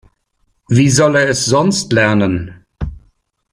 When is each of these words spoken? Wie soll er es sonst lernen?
Wie 0.67 0.89
soll 0.89 1.15
er 1.15 1.29
es 1.29 1.45
sonst 1.45 1.93
lernen? 1.93 2.65